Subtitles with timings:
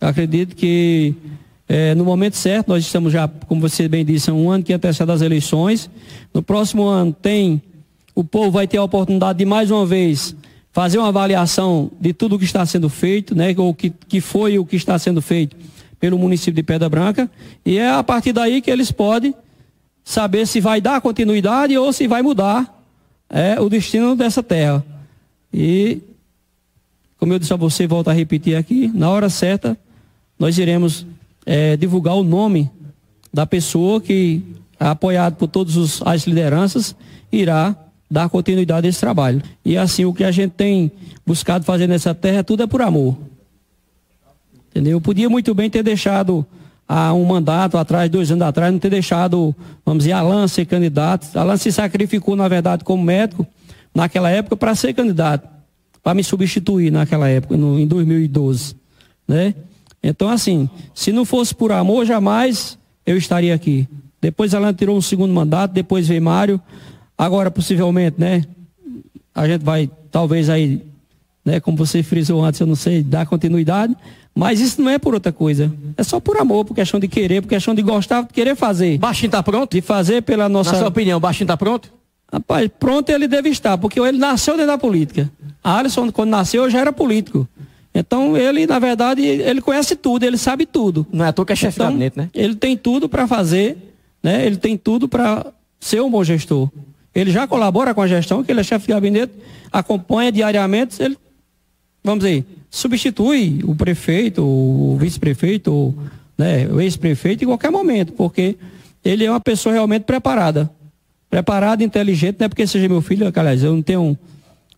[0.00, 1.14] Acredito que
[1.68, 5.10] é, no momento certo, nós estamos já, como você bem disse, um ano que antecede
[5.10, 5.90] as eleições.
[6.32, 7.60] No próximo ano tem,
[8.14, 10.34] o povo vai ter a oportunidade de mais uma vez
[10.72, 14.58] fazer uma avaliação de tudo o que está sendo feito, né, ou que, que foi
[14.58, 15.56] o que está sendo feito
[15.98, 17.28] pelo município de Pedra Branca,
[17.66, 19.34] e é a partir daí que eles podem
[20.04, 22.82] saber se vai dar continuidade ou se vai mudar
[23.28, 24.84] é, o destino dessa terra.
[25.52, 26.00] E,
[27.18, 29.76] como eu disse a você, volto a repetir aqui, na hora certa,
[30.38, 31.06] nós iremos
[31.44, 32.70] é, divulgar o nome
[33.32, 34.42] da pessoa que,
[34.78, 36.94] apoiado por todas as lideranças,
[37.30, 37.76] irá
[38.10, 39.42] dar continuidade a esse trabalho.
[39.64, 40.90] E assim, o que a gente tem
[41.26, 43.16] buscado fazer nessa terra, tudo é por amor.
[44.70, 44.92] Entendeu?
[44.92, 46.46] Eu podia muito bem ter deixado
[46.88, 51.36] há um mandato atrás, dois anos atrás, não ter deixado, vamos dizer, Alan ser candidato.
[51.36, 53.46] Alan se sacrificou, na verdade, como médico,
[53.94, 55.48] naquela época, para ser candidato,
[56.02, 58.74] para me substituir naquela época, no, em 2012.
[59.26, 59.54] Né?
[60.08, 63.86] Então, assim, se não fosse por amor, jamais eu estaria aqui.
[64.20, 66.60] Depois Alan tirou um segundo mandato, depois veio Mário.
[67.16, 68.44] Agora, possivelmente, né?
[69.34, 70.82] A gente vai, talvez aí,
[71.44, 71.60] né?
[71.60, 73.94] Como você frisou antes, eu não sei, dar continuidade.
[74.34, 75.72] Mas isso não é por outra coisa.
[75.96, 78.98] É só por amor, por questão de querer, por questão de gostar, de querer fazer.
[78.98, 79.72] Baixinho tá pronto?
[79.72, 80.72] De fazer pela nossa.
[80.72, 81.92] Na sua opinião, Baixinho tá pronto?
[82.32, 85.30] Rapaz, pronto ele deve estar, porque ele nasceu dentro da política.
[85.62, 87.48] A Alisson, quando nasceu, já era político.
[87.98, 91.04] Então ele, na verdade, ele conhece tudo, ele sabe tudo.
[91.12, 92.30] Não é à toa que é chefe então, gabinete, né?
[92.32, 93.76] Ele tem tudo para fazer,
[94.22, 94.46] né?
[94.46, 96.70] Ele tem tudo para ser um bom gestor.
[97.12, 99.32] Ele já colabora com a gestão, que ele é chefe de gabinete,
[99.72, 101.18] acompanha diariamente, ele,
[102.04, 105.92] vamos dizer, substitui o prefeito, o vice-prefeito,
[106.36, 108.56] né, o ex-prefeito em qualquer momento, porque
[109.04, 110.70] ele é uma pessoa realmente preparada.
[111.28, 114.16] Preparada, inteligente, não é porque seja meu filho, aliás, eu não tenho,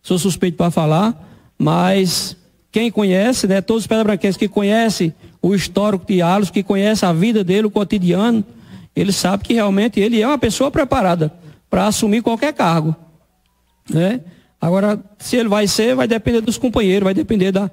[0.01, 1.15] sou suspeito para falar,
[1.59, 2.35] mas
[2.71, 7.11] quem conhece, né, todos os pedra-branquenses que conhecem o histórico de Alos, que conhece a
[7.11, 8.43] vida dele, o cotidiano,
[8.95, 11.31] ele sabe que realmente ele é uma pessoa preparada
[11.69, 12.95] para assumir qualquer cargo.
[13.89, 14.21] Né?
[14.59, 17.69] Agora, se ele vai ser, vai depender dos companheiros, vai depender da.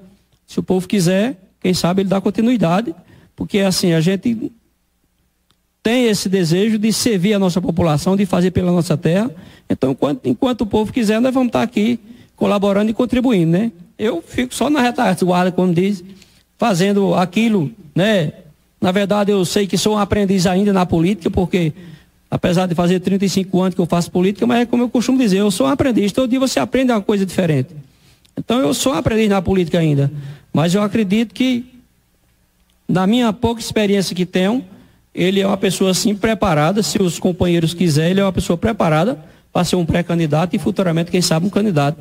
[0.47, 2.95] Se o povo quiser, quem sabe ele dá continuidade,
[3.35, 4.51] porque assim, a gente
[5.83, 9.29] tem esse desejo de servir a nossa população, de fazer pela nossa terra.
[9.69, 11.99] Então, enquanto, enquanto o povo quiser, nós vamos estar aqui
[12.35, 13.71] colaborando e contribuindo, né?
[13.99, 16.01] Eu fico só na retaguarda, como diz,
[16.57, 18.31] fazendo aquilo, né?
[18.79, 21.73] Na verdade, eu sei que sou um aprendiz ainda na política, porque
[22.31, 25.39] apesar de fazer 35 anos que eu faço política, mas é como eu costumo dizer,
[25.39, 26.13] eu sou um aprendiz.
[26.13, 27.75] Todo dia você aprende uma coisa diferente.
[28.37, 30.09] Então, eu sou um aprendiz na política ainda.
[30.53, 31.65] Mas eu acredito que,
[32.87, 34.63] na minha pouca experiência que tenho,
[35.13, 39.19] ele é uma pessoa assim preparada, se os companheiros quiserem, ele é uma pessoa preparada
[39.51, 41.97] para ser um pré-candidato e futuramente, quem sabe, um candidato.